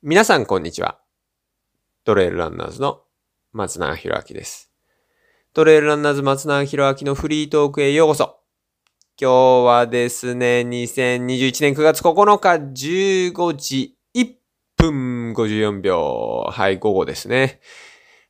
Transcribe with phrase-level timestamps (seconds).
[0.00, 1.00] 皆さんこんにちは。
[2.04, 3.02] トレイルランナーズの
[3.52, 4.70] 松永博明です。
[5.52, 8.38] トレイルランナーズ松永博明のフリートークへようこそ。
[9.20, 12.50] 今日はですね、2021年9月9日
[13.30, 14.34] 15時1
[14.76, 16.44] 分54秒。
[16.48, 17.58] はい、午後ですね。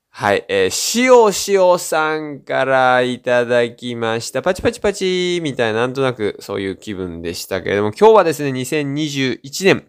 [0.09, 4.41] はい、えー、しおしおさんからいただきました。
[4.41, 9.87] パチパチパチみたいな、なんとなくそういう気分でしたけれども、今日はですね、2021年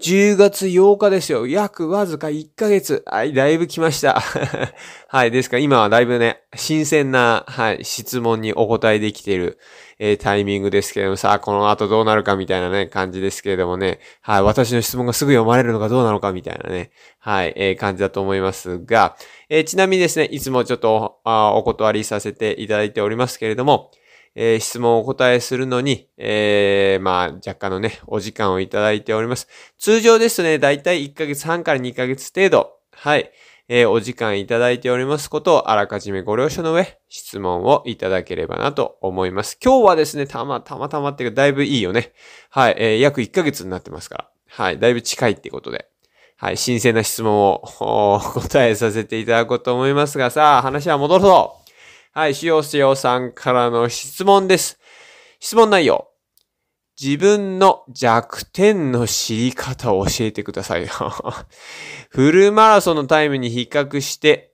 [0.00, 1.46] 10月8日ですよ。
[1.46, 3.02] 約わずか1ヶ月。
[3.04, 4.18] はい、だいぶ来ました。
[5.08, 9.58] はい、ですから今はだいぶね、新鮮な、はい、質問にお答えできている、
[9.98, 19.16] えータイミングですけれども、さあ、この後どうなるかみたいなね、感じですけれどもね、はい、私の質問がすぐ読まれるのかどうなのかみたいなね、はい、えー感じだと思いますが、
[19.50, 23.90] えーちなみにですね、いつもちょっとあお断りさせていただいておりますけれども、
[24.34, 29.48] えー質問をお答えするのに、えーまあ、若干のね、お時間をいただいております。
[29.78, 33.30] 通常ですとね、だいたい1ヶ月半から2ヶ月程度、はい、
[33.68, 39.58] えーお時間いただいておりますことをあらかじめご了承の上、質問をいただければなと思います。
[39.62, 42.12] 今日はですね、たまたまたまっていうか、だいぶいいよね。
[42.50, 44.30] はい、えー約1ヶ月になってますから。
[44.48, 45.88] はい、だいぶ近いってことで。
[46.36, 51.59] はい、新鮮な質問をお答えさせていただこうと思いますが、さあ、話は戻るぞ。
[52.12, 54.80] はい、しおせよさんからの質問です。
[55.38, 56.08] 質問内容。
[57.00, 60.88] 自分の弱点の知り方を教えてください。
[62.10, 64.52] フルマラソンのタイムに比較して、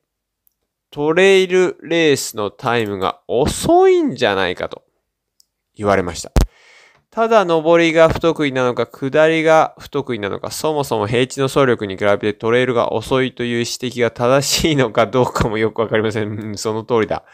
[0.91, 4.85] トレイルレースのタイムが遅いんじゃないかと
[5.75, 6.33] 言われました。
[7.17, 16.59] ただ上りが不得意なのか、下りが不得意なのか、そもそも平地の走力に比べてトレイルが遅いという指摘が正しいのかどうかもよくわかりません。
[16.59, 17.25] その通りだ。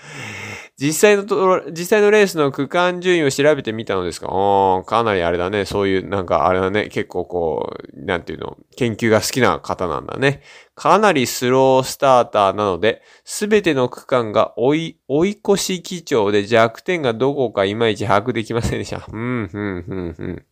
[0.83, 5.65] 実際のと、実際のレースの区間順位を調べてみたのですが、おーかなりあれだね。
[5.65, 6.89] そういう、なんかあれだね。
[6.89, 10.43] 結構こう、なんていうの、研究が好きな方なんだね。
[10.75, 19.07] かなりスロースターターなので、すべての区間が追い、追い越し基調で弱点がどこかいまいち把握できませんでした。
[19.09, 20.47] うん、うん、うん、うん。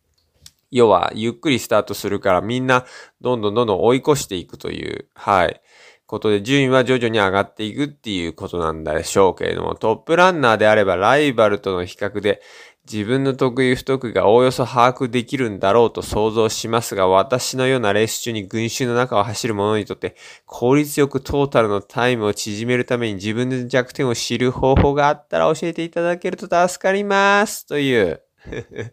[0.71, 2.85] 要は、ゆっくりスタートするから、みんな、
[3.21, 5.61] どんどんどんどん追い越していくという、はい。
[6.11, 12.43] ことで、順位は徐々に上がっていくっていうことなんでしょうけれども、トップランナーであれば、ライバルとの比較で、
[12.91, 20.17] 自分の得意不得意がおおよそ把握できるんだろうと想像しますが、私のようなレース中に群衆の中を走る者にとって、
[20.47, 27.67] 効率よくトータルのタイムを縮めるために自分の弱点を知る方法があったら教えていただけると助かります。
[27.67, 28.21] という。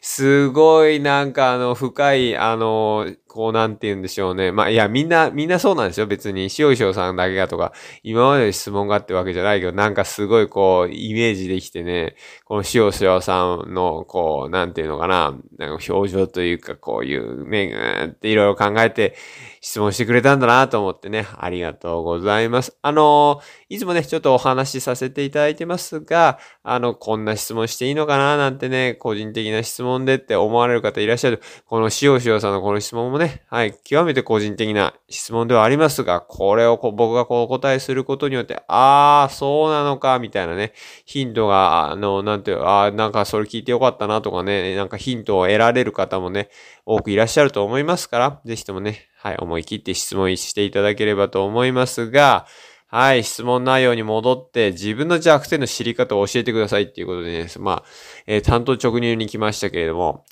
[0.00, 3.06] すごいなんかあの深い、あの、
[3.38, 4.50] こうなんて言うんでしょうね。
[4.50, 6.08] まあいやみんな、みんなそうなんですよ。
[6.08, 7.72] 別にしおしおさんだけがとか、
[8.02, 12.16] 今まで質問があってわけじゃないけど、なんかすごいこう、イメージできてね、
[12.46, 19.14] このしおしおさんのこう、なんていうのかな、なんか表情というかこういう目がっていろいろ考えて
[19.60, 22.76] 質問してくれたんだなと思ってね、ありがとうございます。
[22.82, 31.40] あの、いつもね、ちょっとお話しさせていただいてますが、あの、こんな質問していいのかななんてね、個人的な質問でって思われる方いらっしゃる。
[31.66, 40.72] このしおしおさんのこの質問もね、はい、極めて個人的な質問ではありますが、これをこ僕がこうお答えすることによって、あー、そうなのか、みたいなね、
[41.04, 46.50] ヒントが、あの、なんていう、あー、なんかそれ聞いてよかったなとかね、なんかヒントを得られる方もね、
[46.86, 52.46] 多くいらっしゃると思いますから、ぜひともね、はい、思い切って質問していただければと思いますが、
[52.90, 57.84] はい、質問内容に戻って自分の弱点の知り方を教えてくださいっていうことでね、まあ、
[58.26, 60.24] えー担当直入に来ましたけれども、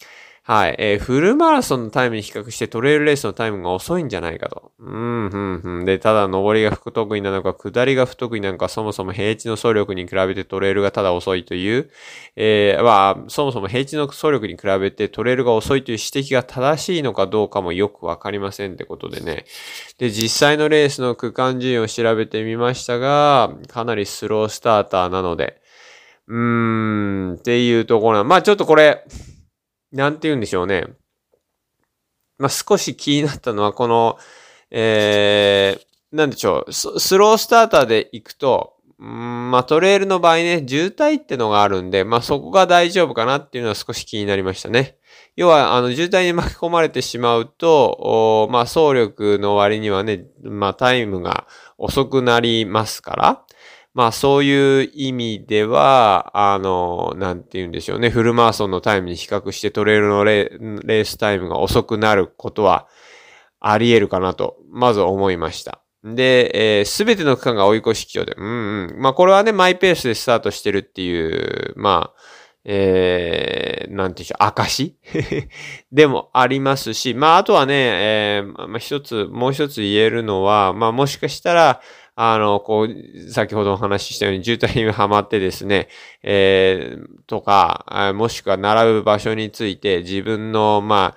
[0.49, 4.71] はい、えーフルマラソンのタイムに比較してトレイルレースのタイムが遅いんじゃないかと。
[4.79, 5.85] うん、うん、うん。
[5.85, 11.91] で、ただ上りが不得意なのか、下りが不得意なのか、そもそも平地の走力に比べてトレイルがただ遅いという、
[12.37, 19.47] えーまあ、そもそも平地の走力に比べてトレイルが遅いという指摘が正しいのかどうかもよくわかりませんってことでね。
[19.99, 25.61] で、実際のレースの区間順位を調べてみましたが、かなりスロースターターなので、
[26.29, 28.25] うーん、っていうところな。
[28.25, 29.05] まあちょっとこれ、
[29.97, 30.85] なんて言うんでしょうね。
[32.39, 34.19] まあ少し気になったのは、この、
[34.71, 44.99] えー、なんでしょう、スロースターターで行くと、んまあトレイルの場合ね、渋滞ってのがあるんで、まあそこが大丈夫かなっていうのは少し気になりましたね。
[45.37, 53.46] 要は、あの、渋滞に巻き込まれてしまうと、まあ、走力の割にはね、まあ、タイムが遅くなりますから、
[53.97, 62.89] まあ、そういう意味では、あの、なんて言うんでしょうね、フルマラソンのタイムに比較してトレイルのレレースタイムが遅くなることは
[63.59, 65.81] あり得るかなと、まず思いました。
[66.05, 69.01] で、す、べ、ての区間が追い越し基調で、うんうん。
[69.01, 72.21] まあ、これはね、マイペースでスタートしてるっていう、まあ、
[72.67, 74.95] えー、なんていうんでしょう、証
[75.91, 81.81] でもありますし、まあ、あとはね、えー、まあ、一つ、もう一つ言えるのは、まあ、もしかしたら、
[82.19, 85.89] あの、こう、先ほどお話ししたように渋滞にはまってですね、
[86.23, 91.15] えー、とか、もしくは並ぶ場所について自分の、ま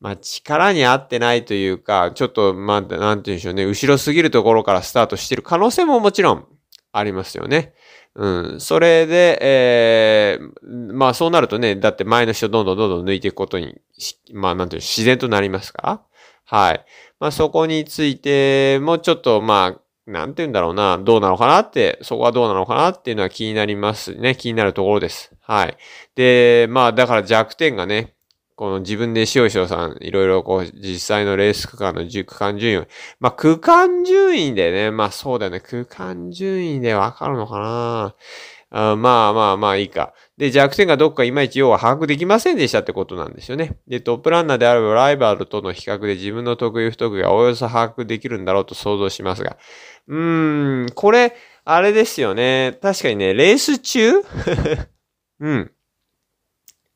[0.00, 6.46] まあ、力に合ってないというか、ちょっと、まあ、なんて言うんでしょうね、後ろすぎるところからスタートしてる可能性ももちろん
[6.92, 7.72] ありますよね。
[8.14, 8.60] うん。
[8.60, 13.80] それで、えー、まあそうなるとね、だって前の人どんどんどんどん抜いていくことに、
[14.32, 16.02] まあなんていう自然となりますか。
[16.44, 16.84] はい。
[17.18, 24.36] まあそこについてもちょっとまあ、なんて言うんだろうな、どうなのかなって、そこはどうなのかなっていうのは気になりますね。
[24.36, 25.32] 気になるところです。
[25.40, 25.76] はい。
[26.14, 28.14] で、まあだから弱点がね、
[28.56, 32.86] この自分で塩塩さん、いろいろこう、実際のレース区間の区間順位
[33.18, 38.14] まあ、区間順位でね、まあそうだよね、区間順位でわかるのかな
[38.70, 40.12] あまあまあまあいいか。
[40.36, 43.76] で、弱点がどこかいまいち要は把握できませんでしたってことなんですよね。
[43.86, 49.56] で、トップランナーであるライバルとの比較で自分の得意不得意がおよそ把握できるんだろうと想像しますが。
[50.08, 52.76] うーん、これ、あれですよね。
[52.82, 54.10] 確かにね、レース中？
[55.40, 55.70] うん。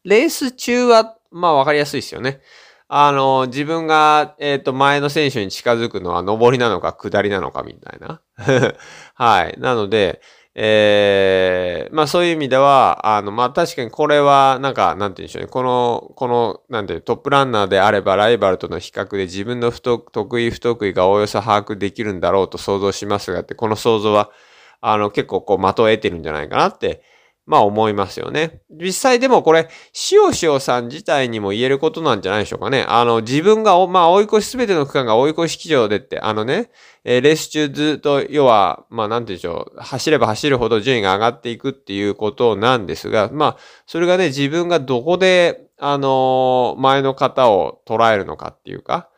[0.05, 2.41] レース中はまあわかりやすいですよね。
[2.89, 8.23] あの、自分が、えっ、ー、と、前の選手に近づくのは上りなのか下りなのかみたいな。
[9.15, 9.61] はい。
[9.61, 10.23] なので、
[10.55, 15.49] えー、まあそういう意味では、あの、まあ確かにこれは、なんか、なんて言うんでしょうね。
[15.49, 24.31] この、この、なんていう、トップランナーであればライバルとの比較で自分の不得意不得意がおおよそ把握できるんだろうと想像しますがって、この想像は、
[24.81, 27.03] あの、結構こう、的を得てるんじゃないかなって
[27.49, 28.61] まあ思いますよね。
[28.71, 29.71] 実際でもこれ、
[30.13, 32.85] 塩塩さん自体にも言えることなんじゃないでしょうかね。
[32.87, 36.71] あの、自分が、まあ追い越しすべての区間が追い越し基準でって、あのね、
[37.05, 43.57] えー、レース中ずっと、要は、まあなんて言うんでしょう、走れば走るほど順位が上がっていくっていうことなんですが、まあ、
[43.87, 49.09] それがね、自分がどこで、あのー、前の方を捉えるのかっていうか、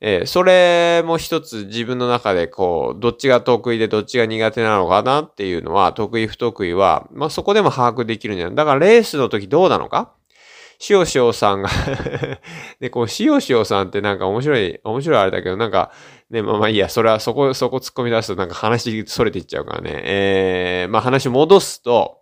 [0.00, 8.54] えー、それも一つ自分の中でこう、どっちが得意でどっちが苦手なのかなっていうのは、得意不得意は、まあそこでも把握できるんじゃない。
[8.56, 10.12] だからレースの時どうなのか？
[10.78, 11.70] しおしおさんが
[12.80, 15.92] で、こう、しおしおさんってなんか面白い、面白いあれだけど、なんか、
[16.30, 20.02] ね、まあまあいいや、それはそこ、そこ突っ込み出すとなんか話それていっちゃうからね。
[20.04, 22.18] えー、まあ話戻すと、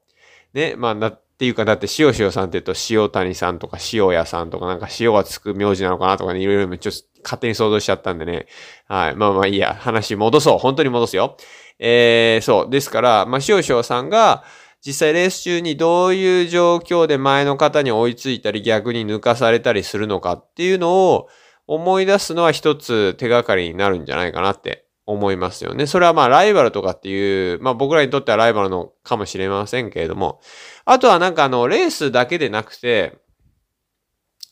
[0.54, 8.46] ね、まあな、っていうか、だって塩塩さんって言うと塩谷さんとか塩屋さんとかなんか塩がつく名字なのかなとかね、いろいろちょっと勝手に想像しちゃったんでね。
[8.86, 9.16] はい。
[9.16, 9.74] まあまあいいや。
[9.74, 10.58] 話戻そう。
[10.58, 11.36] 本当に戻すよ。
[11.80, 12.70] えー、そう。
[12.70, 14.44] ですから、まあ、しおしおさんが、
[14.86, 21.28] 実際レース中にどういう状況で前の方に追いついたり逆に抜かされたりするのかっていうのを
[21.66, 25.86] 思い出すのは一つ手がかりになるんじゃないかなって思いますよね。
[25.86, 30.40] それはまあライバルとかっていう、まあ僕らにとってはライバルのかもしれませんけれども、
[30.84, 33.18] あとはなんかあのレースだけでなくて、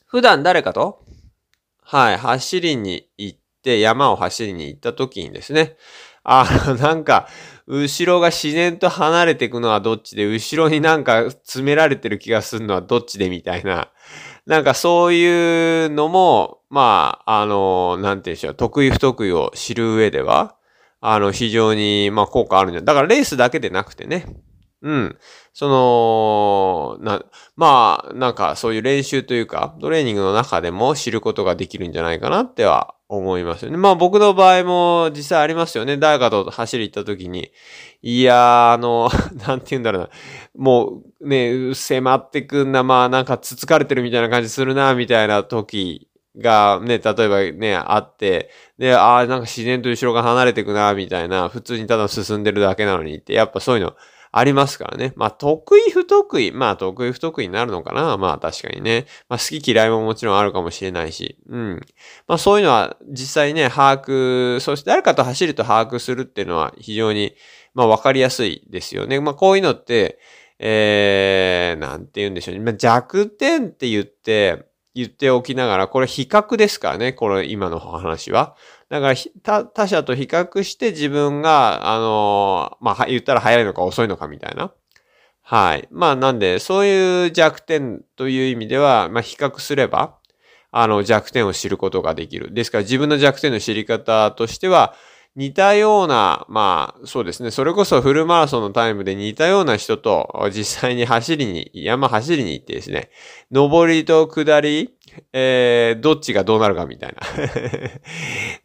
[0.06, 1.04] 普段誰かと
[1.82, 5.76] はい、走りに行って、山を走りに行った時にですね、
[6.22, 7.28] あの、なんか、
[7.66, 13.90] 後ろが自然と離れていくのはどっちで、後ろになんか詰められてる気がするのはどっちでみたいな。
[14.46, 20.56] なんかそういうのも、まあ、あの、なんていうんでしょう、得意不得意を知る上では、
[21.00, 24.26] あの、非常に、まあ、効果あるんじゃだからレースだけでなくてね。
[24.82, 25.18] うん。
[25.52, 27.22] その、な、
[27.56, 33.76] まあ、なんかそういう練習というか、トレーニングの中でも知ることができるんじゃないかなっては思いますよね。
[33.76, 35.98] まあ僕の場合も実際ありますよね。
[35.98, 37.50] 誰かと走り行った時に、
[38.02, 39.10] いやー、あの、
[39.46, 40.08] なんて言うんだろうな。
[40.56, 46.08] もうね、迫ってくんな、まあなんかつつかれてるみたいな感じするな、みたいな時
[46.38, 53.96] がね、例えばね、あって、で、ああ、なんか自然と後ろが離れてくな、みたいな、普通にただ進んでるだけなのにって、やっぱそういうの、
[54.32, 55.12] ありますからね。
[55.16, 56.52] まあ、得意不得意。
[56.52, 58.16] まあ、得意不得意になるのかな。
[58.16, 59.06] まあ、確かにね。
[59.28, 61.36] まあ、好き嫌いももちろんあるかもしれないし。
[61.48, 61.80] うん。
[62.28, 67.34] まあ、そういうのは実際ね、把握、そして誰かと走ると把握するっていうのは非常に、
[67.74, 69.20] まあ、わかりやすいですよね。
[69.20, 70.20] まあ、こういうのって、
[70.60, 72.60] えー、なんて言うんでしょうね。
[72.60, 77.12] まあ、弱点って言って、言っておきながら、これ比較ですからね。
[77.12, 78.56] これ今の話は。
[78.90, 84.72] だから他、者と比較して自分が、あのー、まあ、言ったら早いのか遅いのかみたいな。
[85.42, 85.88] はい。
[85.92, 90.18] まあ、なんで、そういう弱点という意味では、まあ、比較すれば、
[90.72, 92.52] あの、弱点を知ることができる。
[92.52, 94.94] ですから、自分の弱点の知り方としては、
[95.36, 97.50] 似たような、まあ、そうですね。
[97.50, 103.10] それこそフルマラソンのタイムで似たような人と実際に走りに、山走りに行ってですね、
[103.50, 104.92] 上りと下り、
[105.32, 107.22] えー、どっちがどうなるかみたいな。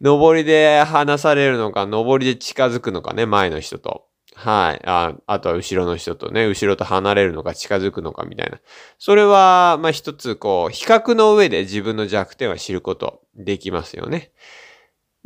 [0.00, 4.06] 上りで離されるのか、上りで近づくのかね、前の人と。
[4.34, 4.82] はい。
[4.84, 8.60] ああとは後ろの人とね、後ろと離れるのか近づくのかみたいな。
[8.98, 14.32] それは、まあ一つ、こう、比較の上で自分の弱点は知ることできますよね。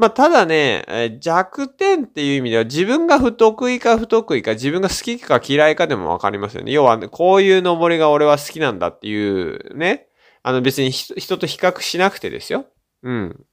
[0.00, 6.72] まあ、ただね、え弱点っていう意味では自分が不得意か不得意か自分が好きか嫌いかでもわかりますよね。
[6.72, 10.06] 要は、ね、こういう登りが俺は好きなんだっていうね。
[10.42, 12.64] あの別に人と比較しなくてですよ。
[13.02, 13.44] うん。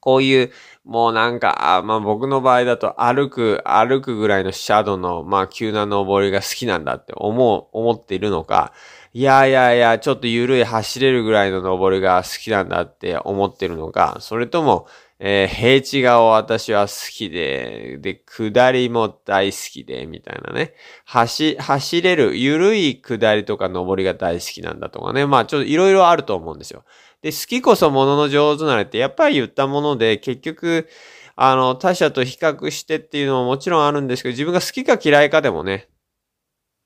[0.00, 0.52] こういう、
[0.84, 8.74] もうなんか、あまあ僕の場合だと歩く、歩くぐらいのシャドウの、まあ急な登りが好きなんだって思う、思っているのか、
[9.14, 14.86] いやいやいや、ちょっと緩い走れるぐらいの登りが好きなんだって思ってるのか、それとも、
[15.26, 20.74] えー、平地側私は好きで、で、下りも大好きで、みたいなね。
[21.06, 25.24] 走、走れる、緩い下りとか登りが大好きなんだとかね。
[25.24, 26.84] まあ、ちょっといろいろあると思うんですよ。
[27.22, 30.90] で、好きこそものの上手なれって、やっぱり言ったもので、結局、
[31.36, 35.88] あの、他者と比較してっていうのももちろんあるんですけど、自分が好きか嫌いかでもね、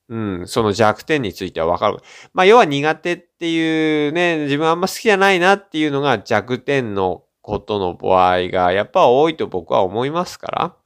[0.08, 1.98] うん、その弱点についてはわかる。
[2.34, 10.76] まあ、要は苦手っていうね、自分あんま好きじゃないなっていうのが弱点のことの場合がやっぱ多いと僕は思いますから、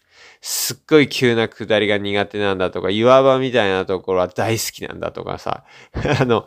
[0.40, 5.64] すっごい急な下りが苦手なんだとか、岩場みたいなところは大好きなんだとかさ、
[6.20, 6.46] あの、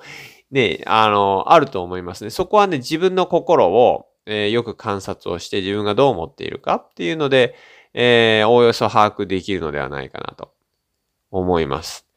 [0.52, 2.30] ね、あの、あると思いますね。
[2.30, 7.54] そこはね、自分の心を、えー、よく観察をして自分がどう思っているかっていうので、
[7.94, 10.54] えー、おおよそ把握できるのではないかなと
[11.30, 12.08] 思います。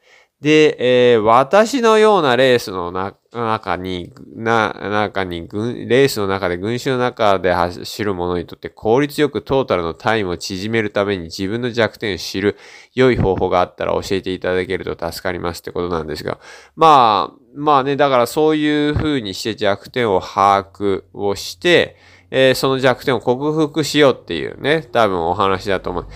[0.41, 0.77] で、
[1.15, 12.57] えー、私のようなレースの中に、な、中に、レースの中で、群衆の中で走る者にとって効率よくトータルのタイムを縮めるために自分の弱点を知る
[12.95, 16.39] 良い方法があったら教えていただけると助かりますってことなんですが、
[16.77, 21.97] まあ、まあね、だからそういう風にして弱点を把握をして、
[22.31, 26.07] えー、その弱点を克服しようっていうね、多分お話だと思う。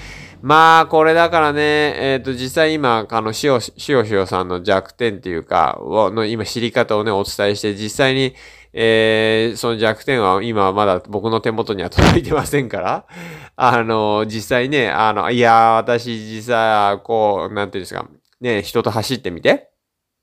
[0.42, 1.60] まあ、これだからね、
[1.96, 8.34] えっ、ー、と、実際今、あの、しお、しおしおさんの弱点っていうか、の今知り方をね、お伝えして、実際に、
[8.72, 13.06] えー、その弱点は今はまだ僕の手元には届いてませんから、
[13.54, 18.08] あの、実際ね、あの、いや、私実際、こう、なんていうんですか、
[18.40, 19.70] ね、人と走ってみて、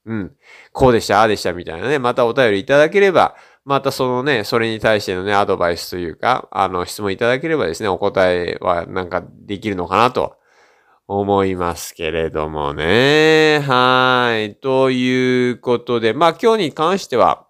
[0.05, 0.31] うん、
[0.73, 3.35] こうでした、ああでした、みたいなね、またお便りいただければ、
[3.65, 10.37] またそのね、それに対してのね、アドバイスというか、あの、質問いただければですね、お答えはなんかできるのかなと
[11.07, 13.59] 思いますけれどもね。
[13.65, 14.55] はい。
[14.55, 17.47] ということで、まあ今日に関しては、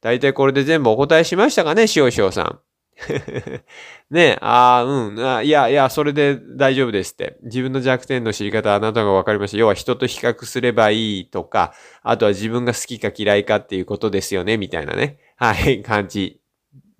[0.00, 2.60] だいたいこれで全部お答えしましたかね、しおしおさん。
[4.10, 5.42] ねああ、うんあ。
[5.42, 7.38] いや、いや、それで大丈夫ですって。
[7.42, 9.58] 自分の弱点の知り方あなたが分かりました。
[9.58, 15.18] 要は人と比較すればいいとか、あとは自分が好きか嫌いかっていうことですよね、みたいなね。
[15.42, 16.38] はい、感じ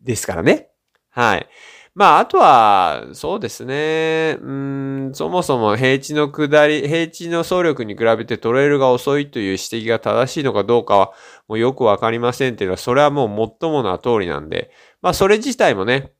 [0.03, 0.71] ですからね。
[1.11, 1.47] はい。
[1.95, 4.39] まあ、あとは、そうですね。
[4.41, 11.13] うん、そもそも平地の下り、平地の走力に比べてトレイルが遅いという指摘が正しいのかどうかは、
[11.49, 14.71] もうよくわかりませんっていうのは、それはもう最もな通りなんで、
[15.03, 16.15] まあ、それ自体もね、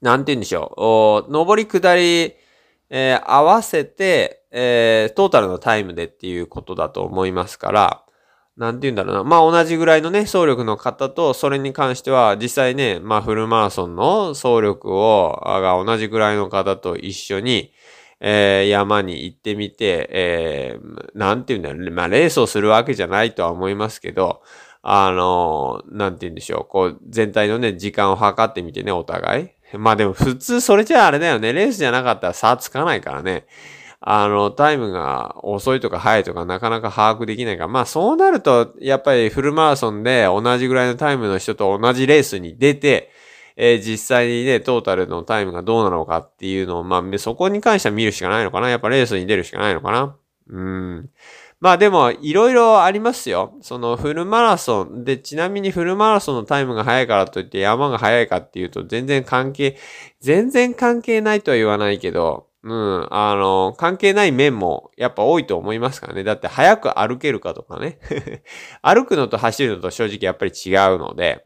[0.00, 1.32] なんて言うんでしょう。
[1.32, 2.36] 上り下り、
[2.88, 8.04] えー、合わせて、えー、トータルのタイムでっていうことだと思いますから、
[8.56, 9.24] なんて言うんだろうな。
[9.24, 17.72] まあ同じぐらいのね、走力の方と、それに関しては、実際ね、まあフルマラソンの走力を、が同じぐらいの方と一緒に、
[18.20, 21.90] えー、山に行ってみて、えー、なんて言うんだろうね。
[21.90, 24.42] まあレースをするわけじゃないとは思いますけど、
[24.82, 26.64] あのー、なんて言うんでしょう。
[26.66, 29.76] こう、全体のね、時間を測ってみてね、お互い。
[29.78, 31.52] まあでも普通それじゃあれだよね。
[31.52, 33.46] レースじゃなかったら差つかないからね。
[34.06, 43.10] あの、タイムが遅いとか速いとかなかなか把握できないから、まあそうなると、やっぱりフルマラソンで同じぐらいのタイムの人と同じレースに出て、
[43.56, 48.68] えー、実際にね、トータルのタイムがどうなのかっていうのを、まあそこに関しては見るしかないのかな。
[48.68, 50.16] やっぱレースに出るしかないのかな。
[50.50, 51.10] うん。
[51.60, 53.54] まあでも、いろいろありますよ。
[53.62, 59.78] そのフルマラソンで、ちなみにフルマラソンのタイムが速いからといって山が速いかっていうと全然関係、
[60.20, 66.24] 全然関係ないとは言わないけど、うん、あの、関係ない面もやっぱ多いと思いますからね。
[66.24, 67.98] だって早く歩けるかとかね。
[68.80, 71.44] 歩くのと走るのと正直やっぱり違うので、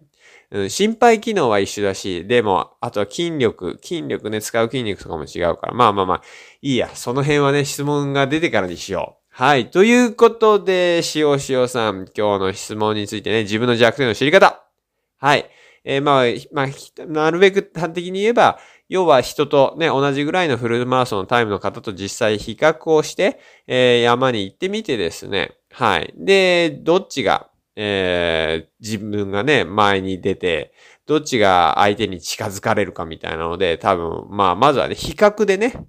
[0.53, 6.23] うん、心肺機能は一緒だし、でも、あとは筋力、筋力ね、使う筋肉とかも違うから、まあまあまあ、
[6.63, 9.35] いいや、その辺はね、質問が出てからにしよう。
[9.43, 9.71] はい。
[9.71, 14.65] ということで、しおしおさん、今日の質問についてね、自分の弱点の知り方。
[15.19, 15.51] はい。
[15.85, 18.59] えー、まあ、まあ、なるべく端的に言えば、
[18.89, 25.57] 要は人とね、同じぐらいのフルマラソンのタイムの方と実際比較をして、えー、山に行ってみてですね。
[25.71, 26.15] はい。
[26.17, 30.73] で、どっちが、えー、自分がね、前に出て、
[31.07, 35.87] どっちが相手に近づかれるかみたいなので、多分、まあ、まずはね、比較でね、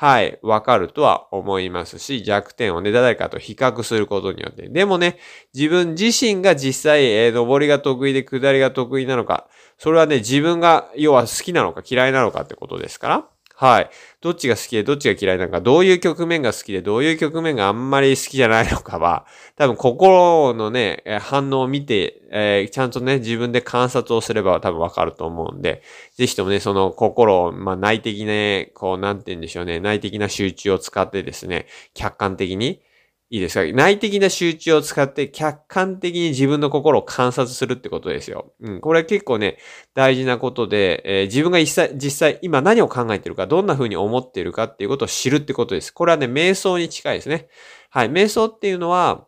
[0.00, 4.68] はい、わかるとは思いますし、弱点をね、誰かと比較することによって。
[4.68, 5.18] でもね、
[5.52, 13.28] 自分自身が実際、えー、登りが得意で下りが得意なのか、それはね、自分が、要は好きなのか嫌いなのかってことですから。
[13.60, 13.90] はい。
[14.20, 25.82] どっちが好きでどっちが嫌いなのか、どういう局面が好きでどういう局面があんまり好きじゃないのかは、多分心のね、反応を見て、えー、ちゃんとね、自分で観察をすれば多分わかると思うんで、
[26.14, 32.80] ぜひともね、その心を、まあ内的ね、こう、なんて言うんでしょうね、内的な集中を使ってですね、客観的に、
[33.30, 33.76] いいですか？
[33.76, 38.54] 内的な集中を使って客観的に自分の心を観察するってことですよ。
[38.60, 38.80] うん。
[38.80, 39.58] これは結構ね、
[39.94, 45.92] 大事なことで、えー、自分が実際、今何を考えてるか、どんな風に思っているかっていうことを知るってことです。
[45.92, 47.48] これはね、瞑想に近いですね。
[47.90, 48.10] はい。
[48.10, 49.26] 瞑想っていうのは、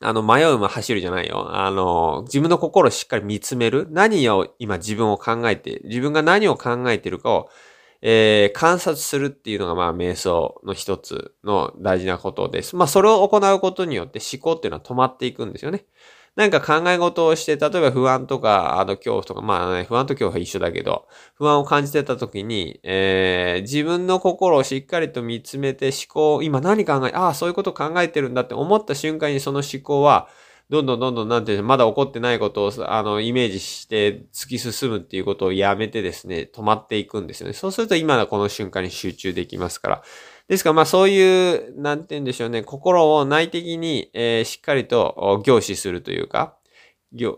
[0.00, 1.54] あの、迷う馬走るじゃないよ。
[1.54, 3.86] あの、自分の心をしっかり見つめる。
[3.90, 7.50] 何を今自分を考えて、自分が何を考えてるかを
[8.02, 12.76] えー、観察するっていうのがまあ瞑想の一つの大事なことです。
[12.76, 15.86] まあそれを行うことによって思考っていうのは止まっていくんですよね。
[16.34, 30.28] 何か考え事をして、例えば不安とか、あの恐怖とか、まあね、不安と恐怖は一緒だけど、不安を感じてた時に、えー、自分の心をしっかりと見つめて思考、今何考え、ああ、そういうこと考えてるんだって思った瞬間にその思考は、
[30.72, 37.52] どんどんどんどんなんていうの、まだ起こってないことを、あの、イメージして突き進むっていうことをやめてですね、止まっていくんですよね。
[37.52, 40.02] そうすると今のこの瞬間に集中できますから。
[40.48, 46.56] ですから、まあそういう、なんて言うんでしょうね、心を内的に、えー、しっかりと凝視するというか、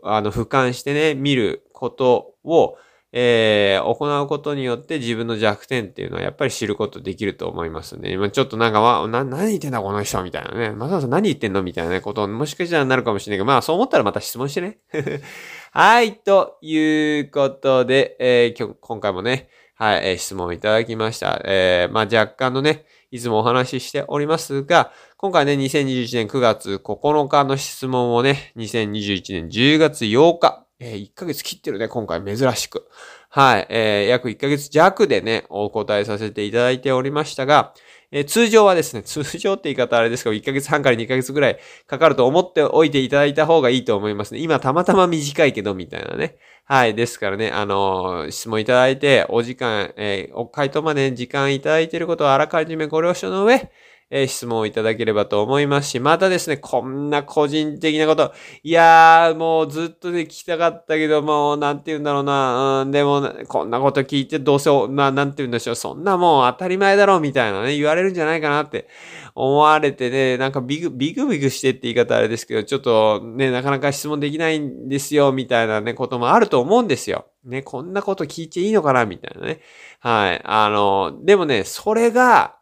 [0.04, 2.76] あの、俯瞰してね、見ることを、
[3.16, 8.12] えー、行うことによって自分の弱点っていうのはやっぱり知ることできると思いますね。
[8.12, 10.70] 今ちょっとなんか、ま、な、何言ってんだこの人みたいなね。
[10.72, 14.78] まささん何言ってんのみたいなこともしかしたらなるかもしれないけど、まあそう思ったらまた質問してね。
[15.70, 21.40] はい、ということで、えー、今日、今回もね、はい、質問いただきました。
[21.44, 32.86] えー、まあ若干のね、いつもお話ししておりますが、今回ね、2021年9月9日の質問をね、2021年10月8日、えー、1ヶ月切ってるね、今回珍しく。
[33.30, 37.72] はい、えー、約1ヶ月弱でね、お答えさせていただいておりましたが、
[38.12, 44.40] えー、通常はですね、 通常って言い方あれですけど、1ヶ月半から2ヶ月ぐらいかかると思っておいていただいた方がいいと思いますね。
[44.40, 46.36] 今たまたま短いけど、みたいなね。
[46.66, 46.94] はい。
[46.94, 53.70] ですからね、あのー、質問いただいて、お時間、えー、お回答まで時間いただいていることをあらかじめご了承の上、
[54.16, 68.86] えー、質問をいただければと思いますし、またですね、こんな個人的なこと、いやー、もうずっとね、聞きたかったけど、もう、なんて言うんだろうな、うん、でも、こんなこと聞いて、どうせ、な、なんて言うんでしょう、そんなもう当たり前だろう、みたいなね、言われるんじゃないかなって
[69.34, 77.26] 思われてね、なんかビグ、ビグビグしてって言い方あれですけど、ちょっとね、なかなか質問できないんですよ、みたいなね、こともあると思うんですよ。
[77.44, 79.60] ね、こんなこと聞いていいのかな、みたいなね。
[79.98, 80.40] はい。
[80.44, 82.54] あの、でもね、それが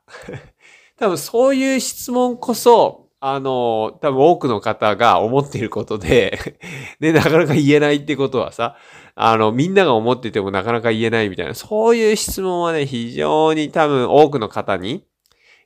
[1.02, 6.38] 多分そういう質問こそ、あの、多分多くの方が思っていることで
[7.00, 8.76] ね、なかなか言えないってことはさ、
[9.16, 15.04] あの、みんなが思っててもなかなか言えないみたいな、そういう質問はね、非常に多分多くの方に、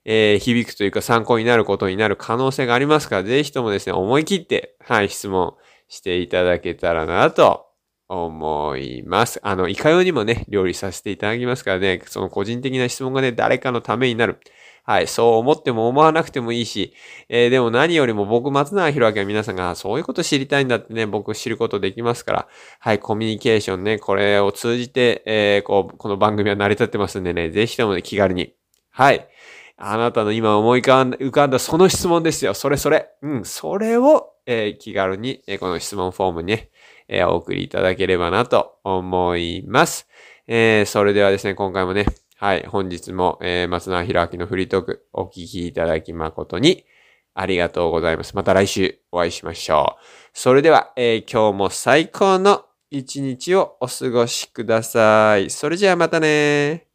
[0.06, 5.52] えー、響くというか参考になることになる可能性がありますから、ぜひともですね、思い切って、はい、質問
[5.88, 7.66] していただけたらなと
[8.08, 9.38] 思います。
[9.42, 14.40] あの、いかようにもね、料理させていただきますからね、その個人的な質問がね、誰かのためになる。
[14.86, 16.94] はい、そう思っても思わなくてもいいし、
[17.28, 28.54] えー、でも何よりも僕、松永博明は皆さんがそういうこと知りたいんだってね、僕知ることできますから、はい、コミュニケーションね、これを通じて、えー、こう、この番組は成り立ってますんでね、ぜひともね、気軽に。
[28.90, 29.28] はい。
[29.76, 32.54] あなたの今思い浮かんだその質問ですよ。
[32.54, 33.10] それそれ。
[33.22, 36.70] うん、それを、えー、気軽に、えー、この質問フォームにね、
[37.08, 40.06] えー、お送りいただければなと思います。
[40.46, 42.06] えー、それではですね、今回もね、
[42.38, 46.84] はい、本日も、えー、松永博明のフリートークお聞きいただき誠に
[47.32, 48.36] ありがとうございます。
[48.36, 50.04] また来週お会いしましょう。
[50.34, 55.48] それでは、えー、今日も最高の一日をお過ごしください。
[55.48, 56.85] それじゃあまたね